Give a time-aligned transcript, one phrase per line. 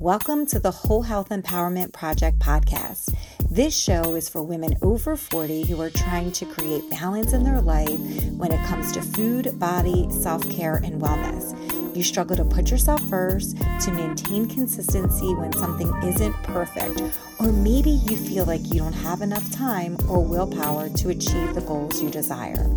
[0.00, 3.16] Welcome to the Whole Health Empowerment Project podcast.
[3.50, 7.62] This show is for women over 40 who are trying to create balance in their
[7.62, 7.98] life
[8.32, 11.56] when it comes to food, body, self care, and wellness.
[11.96, 17.00] You struggle to put yourself first, to maintain consistency when something isn't perfect,
[17.38, 21.62] or maybe you feel like you don't have enough time or willpower to achieve the
[21.62, 22.70] goals you desire.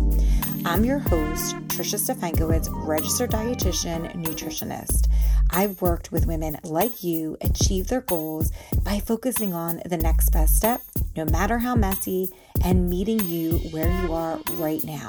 [0.64, 5.10] I'm your host, Tricia Stefankowitz, registered dietitian, nutritionist.
[5.48, 8.52] I've worked with women like you achieve their goals
[8.82, 10.82] by focusing on the next best step,
[11.16, 15.08] no matter how messy, and meeting you where you are right now.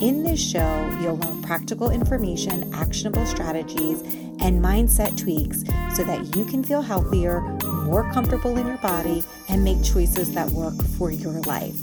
[0.00, 4.00] In this show, you'll learn practical information, actionable strategies,
[4.40, 7.42] and mindset tweaks so that you can feel healthier,
[7.84, 11.76] more comfortable in your body, and make choices that work for your life.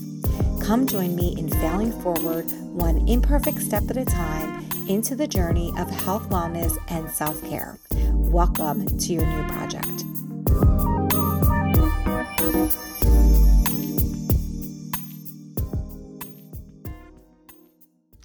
[0.67, 5.71] Come join me in failing forward, one imperfect step at a time into the journey
[5.77, 7.79] of health, wellness, and self care.
[8.11, 10.03] Welcome to your new project.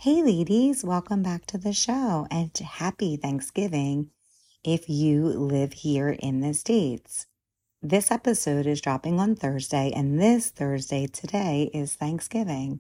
[0.01, 4.11] Hey, ladies, welcome back to the show and happy Thanksgiving
[4.65, 7.29] if you live here in the States.
[7.85, 12.79] This episode is dropping on Thursday, and this Thursday today is Thanksgiving.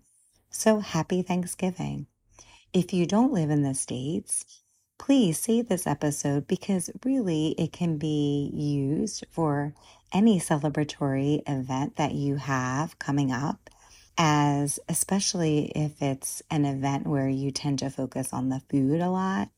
[0.48, 2.06] So happy Thanksgiving.
[2.72, 4.44] If you don't live in the States,
[5.00, 9.74] please save this episode because really it can be used for
[10.12, 13.70] any celebratory event that you have coming up
[14.16, 19.10] as especially if it's an event where you tend to focus on the food a
[19.10, 19.48] lot.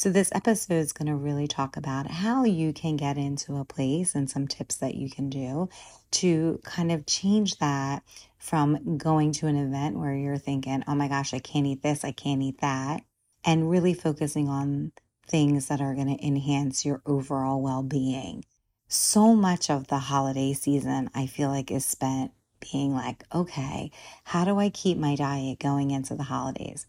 [0.00, 3.66] So this episode is going to really talk about how you can get into a
[3.66, 5.68] place and some tips that you can do
[6.12, 8.02] to kind of change that
[8.38, 12.02] from going to an event where you're thinking, oh my gosh, I can't eat this,
[12.02, 13.02] I can't eat that,
[13.44, 14.92] and really focusing on
[15.28, 18.46] things that are going to enhance your overall well being.
[18.88, 22.32] So much of the holiday season, I feel like, is spent
[22.72, 23.90] being like, okay,
[24.24, 26.86] how do I keep my diet going into the holidays?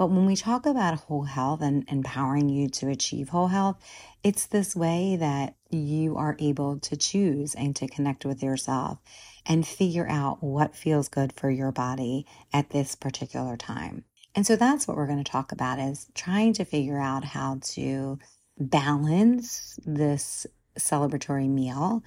[0.00, 3.76] But when we talk about whole health and empowering you to achieve whole health,
[4.24, 8.96] it's this way that you are able to choose and to connect with yourself
[9.44, 14.04] and figure out what feels good for your body at this particular time.
[14.34, 17.58] And so that's what we're going to talk about is trying to figure out how
[17.72, 18.18] to
[18.58, 20.46] balance this
[20.78, 22.02] celebratory meal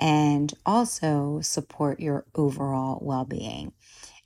[0.00, 3.72] and also support your overall well-being.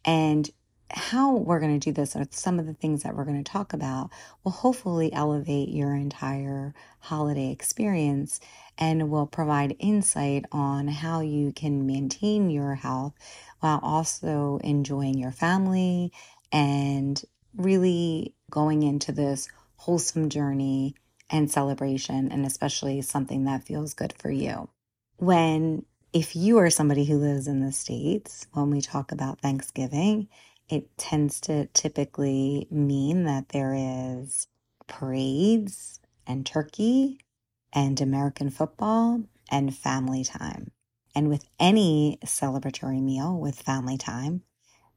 [0.07, 0.49] And
[0.93, 3.53] how we're going to do this or some of the things that we're going to
[3.53, 4.11] talk about
[4.45, 8.41] will hopefully elevate your entire holiday experience
[8.79, 13.15] and will provide insight on how you can maintain your health
[13.61, 16.13] while also enjoying your family
[16.53, 17.23] and
[17.57, 20.95] really going into this wholesome journey
[21.31, 24.69] and celebration, and especially something that feels good for you.
[25.19, 30.29] When, if you are somebody who lives in the States, when we talk about Thanksgiving,
[30.71, 34.47] it tends to typically mean that there is
[34.87, 37.19] parades and turkey
[37.73, 40.71] and American football and family time.
[41.15, 44.43] And with any celebratory meal with family time,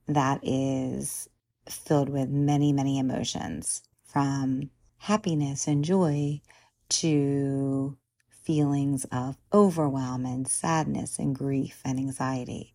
[0.07, 1.27] that is
[1.67, 6.41] filled with many, many emotions from happiness and joy
[6.89, 7.97] to
[8.29, 12.73] feelings of overwhelm and sadness and grief and anxiety.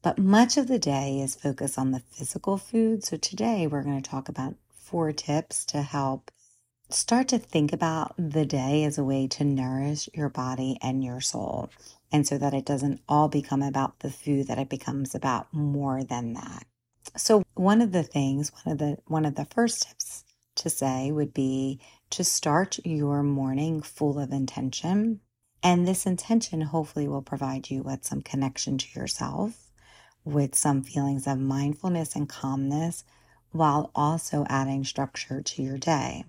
[0.00, 3.04] But much of the day is focused on the physical food.
[3.04, 6.30] So today we're going to talk about four tips to help
[6.88, 11.20] start to think about the day as a way to nourish your body and your
[11.20, 11.70] soul.
[12.12, 16.04] And so that it doesn't all become about the food, that it becomes about more
[16.04, 16.64] than that.
[17.16, 20.24] So one of the things, one of the one of the first tips
[20.56, 25.20] to say would be to start your morning full of intention.
[25.62, 29.67] And this intention hopefully will provide you with some connection to yourself
[30.28, 33.04] with some feelings of mindfulness and calmness
[33.50, 36.24] while also adding structure to your day.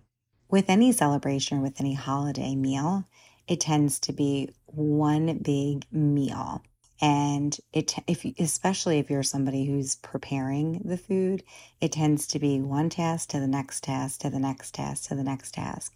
[0.49, 3.05] With any celebration, with any holiday meal,
[3.47, 6.63] it tends to be one big meal.
[7.01, 11.43] And it, if especially if you're somebody who's preparing the food,
[11.81, 15.15] it tends to be one task to the next task to the next task to
[15.15, 15.93] the next task.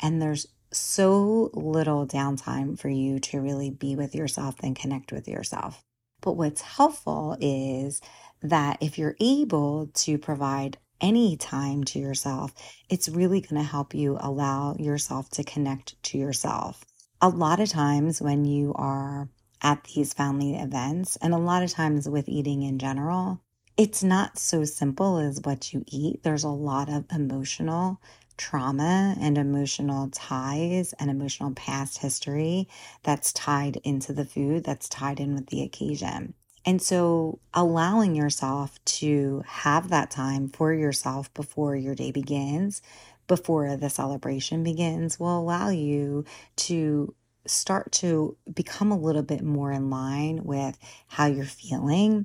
[0.00, 5.28] And there's so little downtime for you to really be with yourself and connect with
[5.28, 5.84] yourself.
[6.20, 8.00] But what's helpful is
[8.42, 12.52] that if you're able to provide any time to yourself,
[12.88, 16.84] it's really going to help you allow yourself to connect to yourself.
[17.22, 19.28] A lot of times when you are
[19.62, 23.40] at these family events, and a lot of times with eating in general,
[23.76, 26.22] it's not so simple as what you eat.
[26.22, 28.00] There's a lot of emotional
[28.40, 32.66] trauma and emotional ties and emotional past history
[33.02, 36.32] that's tied into the food, that's tied in with the occasion.
[36.64, 42.80] And so allowing yourself to have that time for yourself before your day begins,
[43.28, 46.24] before the celebration begins, will allow you
[46.56, 47.14] to
[47.46, 50.78] start to become a little bit more in line with
[51.08, 52.24] how you're feeling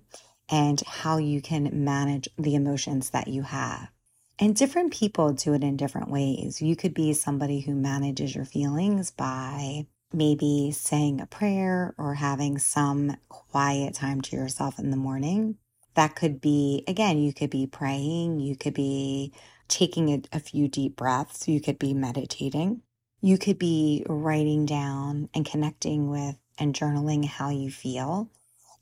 [0.50, 3.90] and how you can manage the emotions that you have.
[4.38, 6.62] And different people do it in different ways.
[6.62, 12.58] You could be somebody who manages your feelings by maybe saying a prayer or having
[12.58, 15.58] some quiet time to yourself in the morning.
[15.94, 19.32] That could be, again, you could be praying, you could be
[19.70, 22.82] taking a, a, few deep breaths, you could be meditating,
[23.22, 28.30] you could be writing down and connecting with and journaling how you feel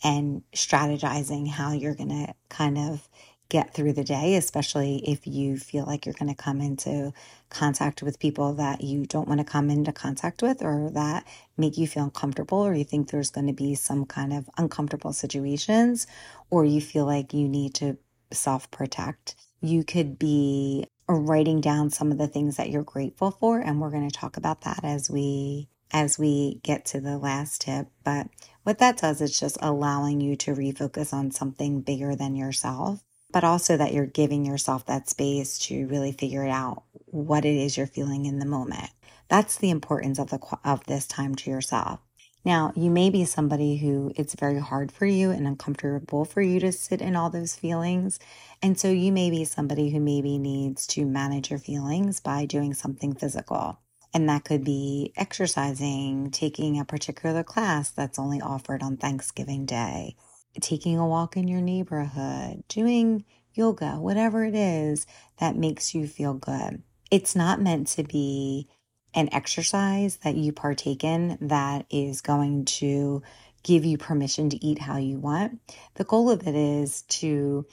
[0.03, 3.07] and strategizing how you're going to kind of
[3.49, 7.13] get through the day, especially if you feel like you're going to come into
[7.49, 11.25] contact with people that you don't want to come into contact with or that
[11.57, 15.13] make you feel uncomfortable or you think there's going to be some kind of uncomfortable
[15.13, 16.07] situations
[16.49, 17.97] or you feel like you need to
[18.31, 19.35] self protect.
[19.61, 23.91] You could be writing down some of the things that you're grateful for and we're
[23.91, 28.27] going to talk about that as we as we get to the last tip but
[28.63, 33.03] what that does is just allowing you to refocus on something bigger than yourself
[33.33, 37.77] but also that you're giving yourself that space to really figure out what it is
[37.77, 38.91] you're feeling in the moment.
[39.29, 41.99] That's the importance of the of this time to yourself.
[42.45, 46.59] Now, you may be somebody who it's very hard for you and uncomfortable for you
[46.61, 48.19] to sit in all those feelings.
[48.61, 52.73] And so you may be somebody who maybe needs to manage your feelings by doing
[52.73, 53.79] something physical.
[54.13, 60.17] And that could be exercising, taking a particular class that's only offered on Thanksgiving Day,
[60.61, 65.05] taking a walk in your neighborhood, doing yoga, whatever it is
[65.39, 66.81] that makes you feel good.
[67.11, 68.67] It's not meant to be
[69.13, 73.21] an exercise that you partake in that is going to
[73.63, 75.59] give you permission to eat how you want.
[75.95, 77.65] The goal of it is to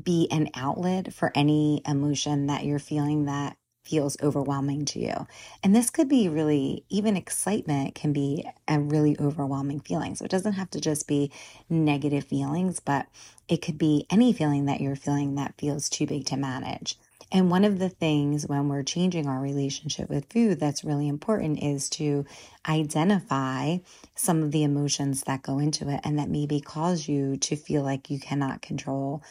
[0.00, 5.26] be an outlet for any emotion that you're feeling that feels overwhelming to you.
[5.62, 10.14] And this could be really, even excitement can be a really overwhelming feeling.
[10.14, 11.30] So it doesn't have to just be
[11.68, 13.06] negative feelings, but
[13.48, 16.98] it could be any feeling that you're feeling that feels too big to manage.
[17.32, 21.62] And one of the things when we're changing our relationship with food that's really important
[21.62, 22.24] is to
[22.68, 23.78] identify
[24.14, 27.82] some of the emotions that go into it and that maybe cause you to feel
[27.82, 29.22] like you cannot control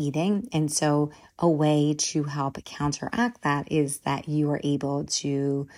[0.00, 0.48] eating.
[0.52, 5.68] And so, a way to help counteract that is that you are able to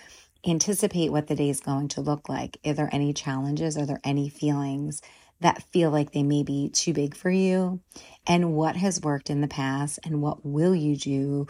[0.46, 2.58] anticipate what the day is going to look like.
[2.64, 3.76] Are there any challenges?
[3.76, 5.02] Are there any feelings
[5.40, 7.80] that feel like they may be too big for you?
[8.26, 9.98] And what has worked in the past?
[10.04, 11.46] And what will you do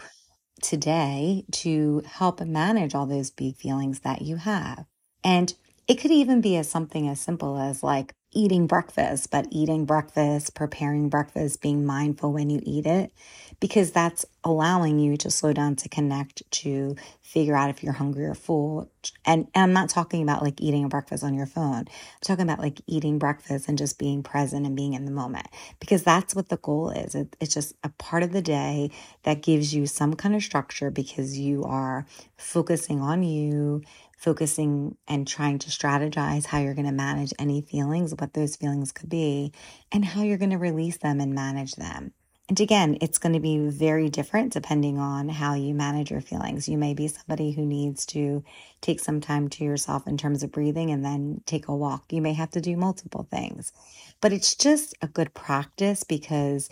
[0.61, 4.85] today to help manage all those big feelings that you have?
[5.23, 5.53] And
[5.87, 10.55] it could even be as something as simple as like eating breakfast, but eating breakfast,
[10.55, 13.11] preparing breakfast, being mindful when you eat it,
[13.59, 18.25] because that's allowing you to slow down to connect to figure out if you're hungry
[18.25, 18.89] or full.
[19.25, 21.85] And, and I'm not talking about like eating a breakfast on your phone.
[21.85, 21.87] I'm
[22.21, 25.47] talking about like eating breakfast and just being present and being in the moment,
[25.79, 27.15] because that's what the goal is.
[27.15, 28.91] It, it's just a part of the day
[29.23, 32.05] that gives you some kind of structure because you are
[32.37, 33.81] focusing on you
[34.23, 38.93] focusing and trying to strategize how you're going to manage any feelings, what those feelings
[38.93, 39.51] could be,
[39.91, 42.13] and how you're going to release them and manage them.
[42.47, 46.69] And again, it's going to be very different depending on how you manage your feelings.
[46.69, 48.43] You may be somebody who needs to
[48.79, 52.11] take some time to yourself in terms of breathing and then take a walk.
[52.11, 53.73] You may have to do multiple things,
[54.21, 56.69] but it's just a good practice because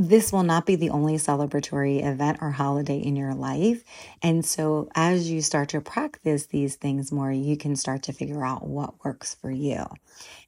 [0.00, 3.84] this will not be the only celebratory event or holiday in your life.
[4.22, 8.44] And so, as you start to practice these things more, you can start to figure
[8.44, 9.84] out what works for you.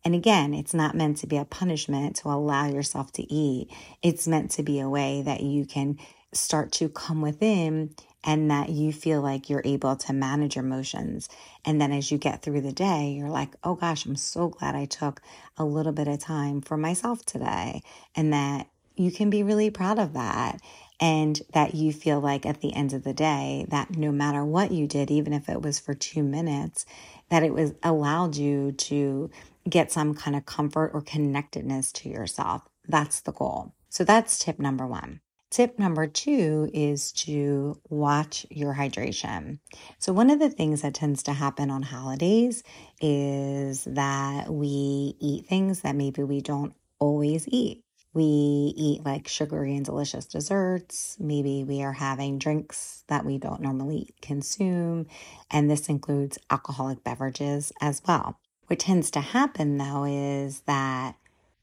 [0.05, 3.71] And again, it's not meant to be a punishment to allow yourself to eat,
[4.03, 5.99] it's meant to be a way that you can
[6.33, 7.95] start to come within
[8.25, 11.29] and that you feel like you're able to manage your emotions.
[11.65, 14.75] And then as you get through the day, you're like, oh gosh, I'm so glad
[14.75, 15.21] I took
[15.59, 17.83] a little bit of time for myself today.
[18.15, 20.61] And that you can be really proud of that.
[21.01, 24.71] And that you feel like at the end of the day, that no matter what
[24.71, 26.87] you did, even if it was for two minutes,
[27.29, 29.29] that it was allowed you to
[29.69, 32.63] get some kind of comfort or connectedness to yourself.
[32.87, 33.75] That's the goal.
[33.89, 35.21] So that's tip number one.
[35.53, 39.59] Tip number two is to watch your hydration.
[39.99, 42.63] So, one of the things that tends to happen on holidays
[43.03, 47.82] is that we eat things that maybe we don't always eat.
[48.15, 51.17] We eat like sugary and delicious desserts.
[51.19, 55.07] Maybe we are having drinks that we don't normally consume.
[55.51, 58.39] And this includes alcoholic beverages as well.
[58.67, 61.17] What tends to happen though is that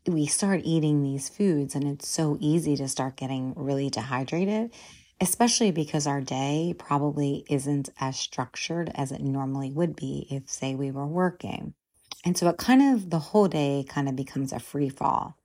[0.07, 4.71] we start eating these foods and it's so easy to start getting really dehydrated,
[5.21, 10.73] especially because our day probably isn't as structured as it normally would be if, say,
[10.73, 11.73] we were working.
[12.25, 15.37] And so it kind of, the whole day kind of becomes a free fall,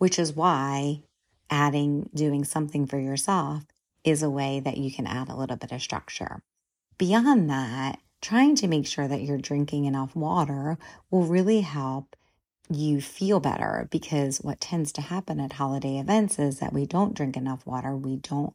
[0.00, 1.02] which is why
[1.50, 3.64] adding doing something for yourself
[4.02, 6.42] is a way that you can add a little bit of structure.
[6.96, 10.78] Beyond that, trying to make sure that you're drinking enough water
[11.10, 12.16] will really help
[12.70, 17.14] you feel better because what tends to happen at holiday events is that we don't
[17.14, 18.54] drink enough water, we don't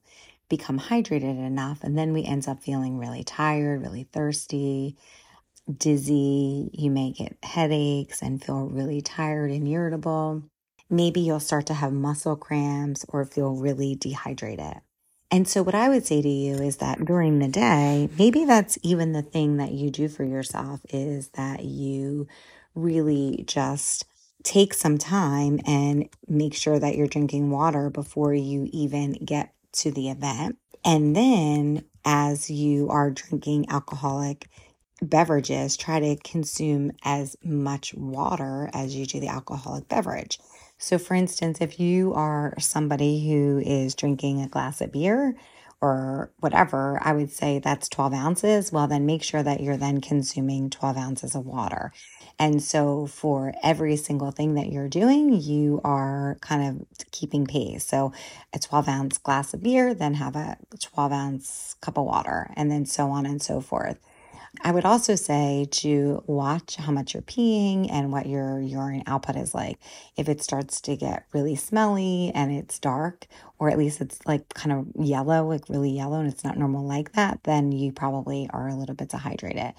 [0.49, 4.97] become hydrated enough, and then we end up feeling really tired, really thirsty,
[5.77, 6.71] dizzy.
[6.73, 10.41] You may get headaches and feel really tired and irritable.
[10.89, 14.81] Maybe you'll start to have muscle cramps or feel really dehydrated.
[15.31, 18.77] And so, what I would say to you is that during the day, maybe that's
[18.83, 22.27] even the thing that you do for yourself is that you
[22.75, 24.05] really just
[24.43, 29.91] take some time and make sure that you're drinking water before you even get to
[29.91, 30.57] the event.
[30.85, 34.47] And then, as you are drinking alcoholic
[35.01, 40.39] beverages, try to consume as much water as you do the alcoholic beverage.
[40.77, 45.35] So, for instance, if you are somebody who is drinking a glass of beer
[45.81, 48.71] or whatever, I would say that's 12 ounces.
[48.71, 51.91] Well, then make sure that you're then consuming 12 ounces of water.
[52.37, 57.85] And so, for every single thing that you're doing, you are kind of keeping pace.
[57.85, 58.11] So,
[58.53, 62.69] a 12 ounce glass of beer, then have a 12 ounce cup of water, and
[62.69, 63.97] then so on and so forth.
[64.61, 69.35] I would also say to watch how much you're peeing and what your urine output
[69.35, 69.79] is like.
[70.17, 73.27] If it starts to get really smelly and it's dark,
[73.59, 76.85] or at least it's like kind of yellow, like really yellow, and it's not normal
[76.85, 79.73] like that, then you probably are a little bit dehydrated.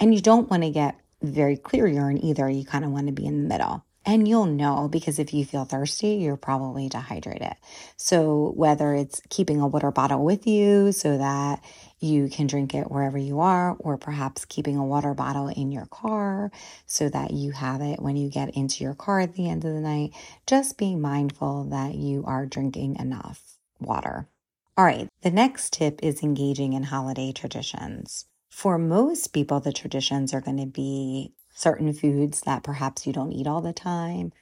[0.00, 2.48] And you don't want to get very clear urine either.
[2.48, 3.84] You kind of want to be in the middle.
[4.04, 7.54] And you'll know because if you feel thirsty, you're probably dehydrated.
[7.96, 11.64] So, whether it's keeping a water bottle with you so that
[12.00, 15.86] you can drink it wherever you are, or perhaps keeping a water bottle in your
[15.86, 16.50] car
[16.84, 19.72] so that you have it when you get into your car at the end of
[19.72, 20.12] the night,
[20.48, 23.40] just being mindful that you are drinking enough
[23.78, 24.28] water.
[24.76, 28.26] All right, the next tip is engaging in holiday traditions.
[28.50, 33.32] For most people, the traditions are going to be certain foods that perhaps you don't
[33.32, 34.32] eat all the time.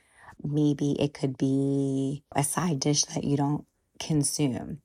[0.43, 3.65] Maybe it could be a side dish that you don't
[3.99, 4.81] consume.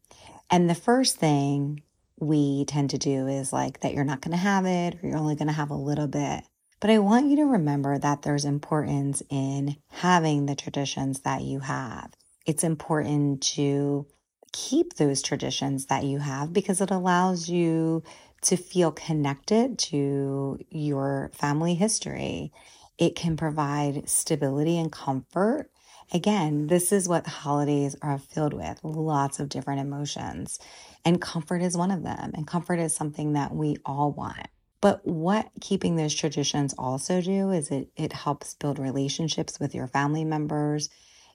[0.49, 1.81] And the first thing
[2.19, 5.17] we tend to do is like that you're not going to have it or you're
[5.17, 6.43] only going to have a little bit.
[6.79, 11.61] But I want you to remember that there's importance in having the traditions that you
[11.61, 12.11] have.
[12.45, 14.05] It's important to
[14.51, 18.03] keep those traditions that you have because it allows you
[18.45, 22.51] to feel connected to your family history.
[22.97, 25.71] It can provide stability and comfort.
[26.13, 30.59] Again, this is what holidays are filled with lots of different emotions,
[31.03, 32.31] and comfort is one of them.
[32.35, 34.47] And comfort is something that we all want.
[34.79, 39.87] But what keeping those traditions also do is it, it helps build relationships with your
[39.87, 40.89] family members.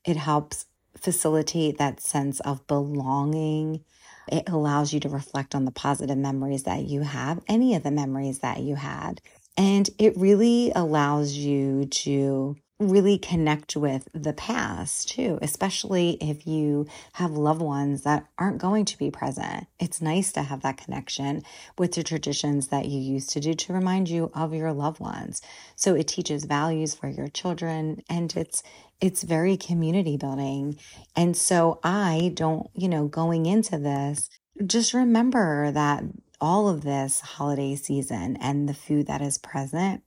[0.04, 3.84] It helps facilitate that sense of belonging
[4.30, 7.90] it allows you to reflect on the positive memories that you have, any of the
[7.90, 9.20] memories that you had.
[9.56, 16.86] And it really allows you to really connect with the past too, especially if you
[17.12, 19.66] have loved ones that aren't going to be present.
[19.78, 21.42] It's nice to have that connection
[21.76, 25.42] with the traditions that you used to do to remind you of your loved ones.
[25.76, 28.62] So it teaches values for your children and it's
[29.00, 30.78] it's very community building.
[31.16, 34.28] And so I don't, you know, going into this,
[34.66, 36.04] just remember that
[36.40, 40.02] all of this holiday season and the food that is present,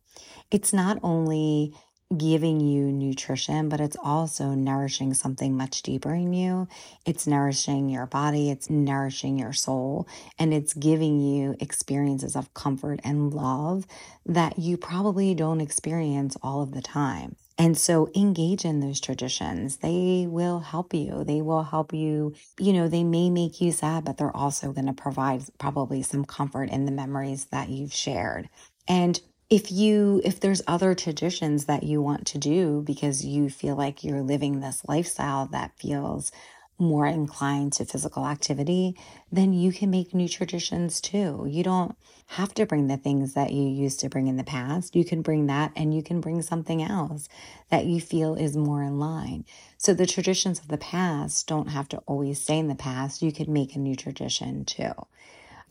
[0.52, 1.74] it's not only
[2.16, 6.68] giving you nutrition, but it's also nourishing something much deeper in you.
[7.06, 10.08] It's nourishing your body, it's nourishing your soul,
[10.38, 13.88] and it's giving you experiences of comfort and love
[14.26, 17.36] that you probably don't experience all of the time.
[17.58, 19.78] And so engage in those traditions.
[19.78, 21.24] They will help you.
[21.24, 22.34] They will help you.
[22.60, 26.26] You know, they may make you sad, but they're also going to provide probably some
[26.26, 28.50] comfort in the memories that you've shared.
[28.88, 29.20] And
[29.50, 34.04] if you if there's other traditions that you want to do because you feel like
[34.04, 36.32] you're living this lifestyle that feels
[36.78, 38.96] more inclined to physical activity,
[39.32, 41.46] then you can make new traditions too.
[41.48, 41.96] You don't
[42.28, 44.96] have to bring the things that you used to bring in the past.
[44.96, 47.30] You can bring that and you can bring something else
[47.70, 49.46] that you feel is more in line.
[49.78, 53.22] So the traditions of the past don't have to always stay in the past.
[53.22, 54.94] You can make a new tradition too.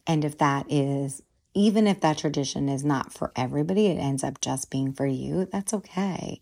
[0.06, 1.22] And if that is,
[1.54, 5.46] even if that tradition is not for everybody, it ends up just being for you,
[5.50, 6.40] that's okay.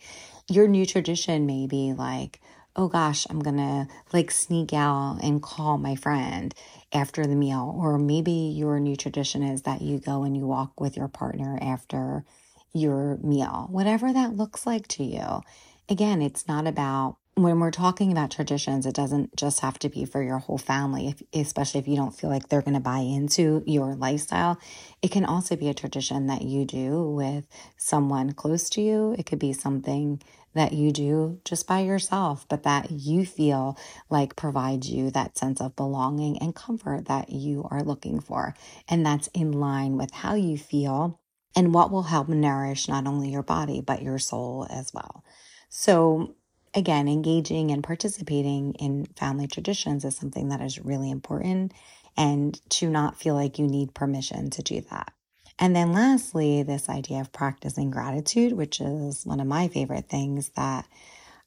[0.48, 2.40] Your new tradition may be like,
[2.76, 6.54] oh gosh, I'm gonna like sneak out and call my friend
[6.92, 7.74] after the meal.
[7.76, 11.58] Or maybe your new tradition is that you go and you walk with your partner
[11.60, 12.24] after
[12.72, 15.42] your meal, whatever that looks like to you.
[15.88, 20.04] Again, it's not about when we're talking about traditions, it doesn't just have to be
[20.04, 22.98] for your whole family, if, especially if you don't feel like they're going to buy
[22.98, 24.58] into your lifestyle.
[25.02, 29.14] It can also be a tradition that you do with someone close to you.
[29.18, 30.22] It could be something
[30.54, 33.78] that you do just by yourself, but that you feel
[34.08, 38.54] like provides you that sense of belonging and comfort that you are looking for.
[38.88, 41.20] And that's in line with how you feel
[41.54, 45.24] and what will help nourish not only your body, but your soul as well.
[45.68, 46.34] So,
[46.74, 51.72] again, engaging and participating in family traditions is something that is really important
[52.16, 55.12] and to not feel like you need permission to do that.
[55.58, 60.50] And then lastly, this idea of practicing gratitude, which is one of my favorite things
[60.56, 60.86] that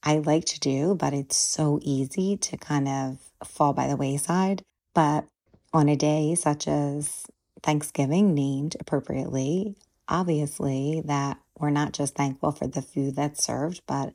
[0.03, 4.61] I like to do, but it's so easy to kind of fall by the wayside.
[4.93, 5.25] But
[5.73, 7.25] on a day such as
[7.63, 9.75] Thanksgiving, named appropriately,
[10.07, 14.13] obviously, that we're not just thankful for the food that's served, but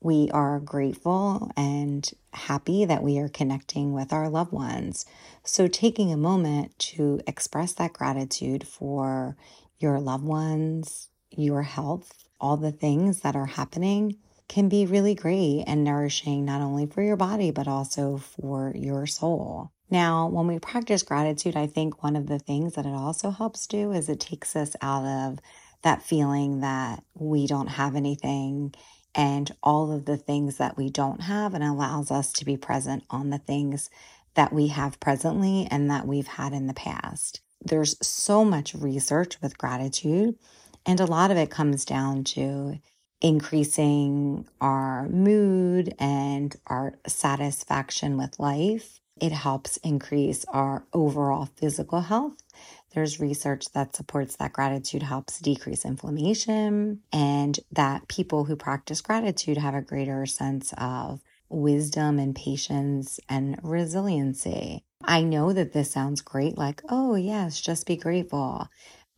[0.00, 5.06] we are grateful and happy that we are connecting with our loved ones.
[5.44, 9.36] So, taking a moment to express that gratitude for
[9.78, 14.16] your loved ones, your health, all the things that are happening
[14.48, 19.06] can be really great and nourishing, not only for your body, but also for your
[19.06, 19.72] soul.
[19.90, 23.66] Now, when we practice gratitude, I think one of the things that it also helps
[23.66, 25.38] do is it takes us out of
[25.82, 28.74] that feeling that we don't have anything
[29.16, 33.02] and all of the things that we don't have and allows us to be present
[33.10, 33.90] on the things
[34.34, 37.40] that we have presently and that we've had in the past.
[37.64, 40.36] There's so much research with gratitude,
[40.84, 42.78] and a lot of it comes down to
[43.22, 49.00] increasing our mood and our satisfaction with life.
[49.18, 52.36] It helps increase our overall physical health
[52.96, 59.58] there's research that supports that gratitude helps decrease inflammation and that people who practice gratitude
[59.58, 64.82] have a greater sense of wisdom and patience and resiliency.
[65.04, 68.66] I know that this sounds great, like, oh, yes, just be grateful.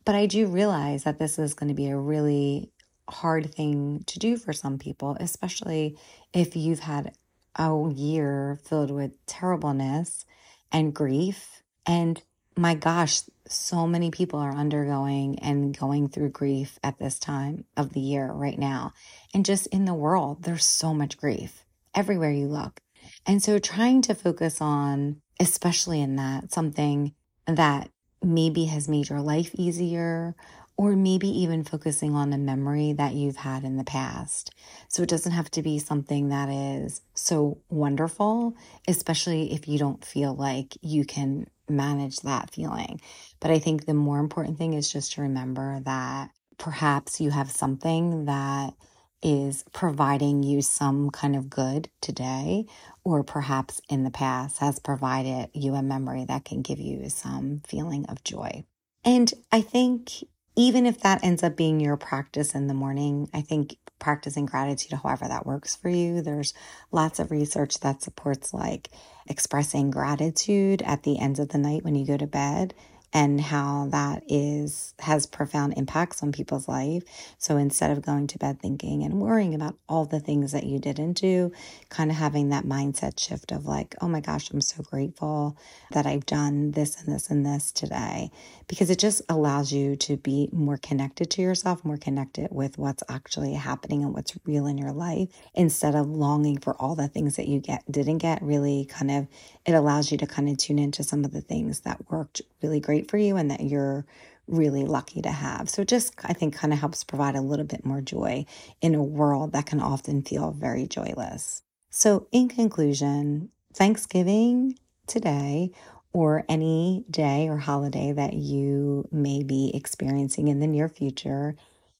[0.03, 2.73] But I do realize that this is going to be a really
[3.09, 5.97] hard thing to do for some people, especially
[6.33, 7.13] if you've had
[7.55, 10.25] a year filled with terribleness
[10.69, 11.63] and grief.
[11.85, 12.21] And
[12.59, 17.93] my gosh, so many people are undergoing and going through grief at this time of
[17.93, 18.93] the year right now.
[19.33, 21.63] And just in the world, there's so much grief
[21.95, 22.81] everywhere you look.
[23.25, 27.13] And so trying to focus on, especially in that, something
[27.47, 27.89] that
[28.21, 30.35] maybe has made your life easier
[30.75, 34.53] or maybe even focusing on a memory that you've had in the past.
[34.87, 38.55] So it doesn't have to be something that is so wonderful,
[38.87, 43.01] especially if you don't feel like you can manage that feeling.
[43.39, 47.51] But I think the more important thing is just to remember that perhaps you have
[47.51, 48.73] something that
[49.21, 52.65] is providing you some kind of good today,
[53.03, 57.61] or perhaps in the past has provided you a memory that can give you some
[57.67, 58.63] feeling of joy.
[59.03, 60.11] And I think
[60.55, 64.99] even if that ends up being your practice in the morning, I think practicing gratitude,
[65.03, 66.53] however that works for you, there's
[66.91, 68.89] lots of research that supports like
[69.27, 72.73] expressing gratitude at the end of the night when you go to bed
[73.13, 77.03] and how that is has profound impacts on people's life.
[77.37, 80.79] So instead of going to bed thinking and worrying about all the things that you
[80.79, 81.51] didn't do,
[81.89, 85.57] kind of having that mindset shift of like, oh my gosh, I'm so grateful
[85.91, 88.29] that I've done this and this and this today
[88.67, 93.03] because it just allows you to be more connected to yourself, more connected with what's
[93.09, 97.35] actually happening and what's real in your life instead of longing for all the things
[97.35, 99.27] that you get didn't get really kind of
[99.65, 102.79] it allows you to kind of tune into some of the things that worked really
[102.79, 104.05] great for you and that you're
[104.47, 105.69] really lucky to have.
[105.69, 108.45] So just I think kind of helps provide a little bit more joy
[108.81, 111.61] in a world that can often feel very joyless.
[111.89, 115.71] So in conclusion, Thanksgiving today
[116.11, 121.55] or any day or holiday that you may be experiencing in the near future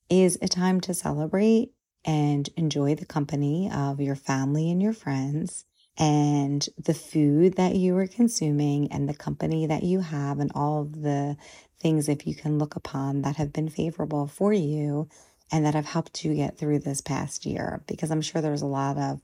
[0.09, 1.71] is a time to celebrate
[2.05, 5.65] and enjoy the company of your family and your friends
[5.99, 10.81] and the food that you are consuming and the company that you have and all
[10.81, 11.35] of the
[11.79, 15.07] things if you can look upon that have been favorable for you
[15.51, 18.67] and that have helped you get through this past year because I'm sure there's a
[18.67, 19.21] lot of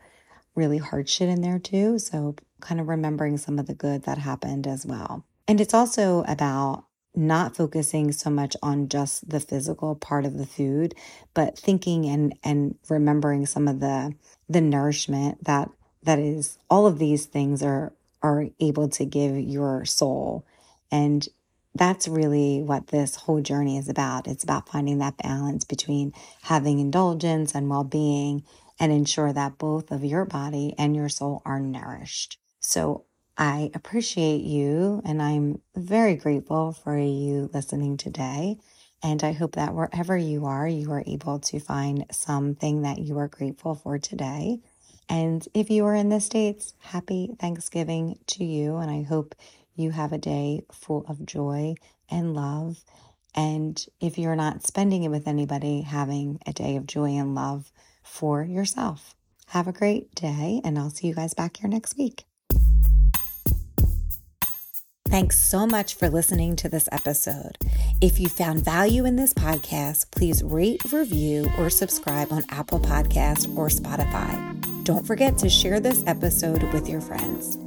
[0.54, 2.00] really hard shit in there too.
[2.00, 5.26] So, kind of remembering some of the good that happened as well.
[5.48, 10.46] And it's also about not focusing so much on just the physical part of the
[10.46, 10.96] food,
[11.34, 14.14] but thinking and and remembering some of the
[14.50, 15.70] the nourishment that
[16.06, 20.46] that is all of these things are are able to give your soul.
[20.92, 21.28] And
[21.76, 24.28] that's really what this whole journey is about.
[24.28, 26.14] It's about finding that balance between
[26.44, 28.44] having indulgence and well-being
[28.80, 32.40] and ensure that both of your body and your soul are nourished.
[32.60, 33.04] So
[33.38, 38.58] I appreciate you and I'm very grateful for you listening today.
[39.04, 43.20] And I hope that wherever you are, you are able to find something that you
[43.20, 44.62] are grateful for today.
[45.10, 48.78] And if you are in the States, happy Thanksgiving to you.
[48.78, 49.36] And I hope
[49.76, 51.76] you have a day full of joy
[52.10, 52.84] and love.
[53.36, 57.72] And if you're not spending it with anybody, having a day of joy and love
[58.02, 59.16] for yourself.
[59.48, 62.26] Have a great day, and I'll see you guys back here next week.
[65.08, 67.58] Thanks so much for listening to this episode.
[68.02, 73.56] If you found value in this podcast, please rate, review, or subscribe on Apple Podcast
[73.56, 74.55] or Spotify.
[74.86, 77.58] Don't forget to share this episode with your friends.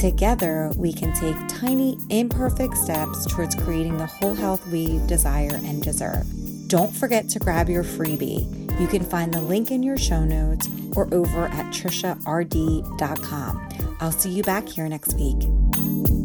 [0.00, 5.82] Together, we can take tiny, imperfect steps towards creating the whole health we desire and
[5.82, 6.24] deserve.
[6.68, 8.46] Don't forget to grab your freebie.
[8.80, 13.68] You can find the link in your show notes or over at triciard.com.
[14.00, 16.17] I'll see you back here next week.